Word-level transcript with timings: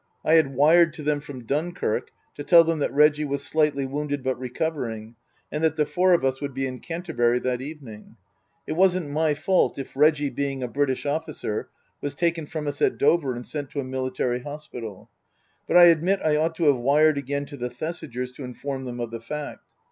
I 0.25 0.33
had 0.33 0.55
wired 0.55 0.93
to 0.93 1.03
them 1.03 1.19
from 1.19 1.43
Dunkirk 1.43 2.09
to 2.33 2.43
tell 2.43 2.63
them 2.63 2.79
that 2.79 2.91
Reggie 2.91 3.23
was 3.23 3.43
slightly 3.43 3.85
wounded 3.85 4.23
but" 4.23 4.33
recovering, 4.39 5.13
and 5.51 5.63
that 5.63 5.75
the 5.75 5.85
four 5.85 6.13
of 6.13 6.25
us 6.25 6.41
would 6.41 6.55
be 6.55 6.65
in 6.65 6.79
Canterbury 6.79 7.37
that 7.37 7.61
evening. 7.61 8.15
It 8.65 8.73
wasn't 8.73 9.11
my 9.11 9.35
fault 9.35 9.77
if 9.77 9.95
Reggie, 9.95 10.31
being 10.31 10.63
a 10.63 10.67
British 10.67 11.05
officer, 11.05 11.69
was 12.01 12.15
taken 12.15 12.47
from 12.47 12.65
us 12.67 12.81
at 12.81 12.97
Dover, 12.97 13.35
and 13.35 13.45
sent 13.45 13.69
to 13.69 13.79
a 13.79 13.83
military 13.83 14.39
hospital; 14.39 15.11
but 15.67 15.77
I 15.77 15.83
admit 15.85 16.19
I 16.25 16.35
ought 16.35 16.55
to 16.55 16.63
have 16.63 16.77
wired 16.77 17.19
again 17.19 17.45
to 17.45 17.57
the 17.57 17.69
Thesigers 17.69 18.33
to 18.33 18.43
inform 18.43 18.85
them 18.85 18.99
of 18.99 19.11
the 19.11 19.21
fact. 19.21 19.61